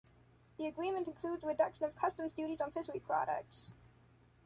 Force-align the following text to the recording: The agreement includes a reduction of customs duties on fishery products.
The 0.57 0.65
agreement 0.65 1.05
includes 1.05 1.43
a 1.43 1.45
reduction 1.47 1.85
of 1.85 1.95
customs 1.95 2.33
duties 2.33 2.59
on 2.59 2.71
fishery 2.71 2.97
products. 3.01 3.69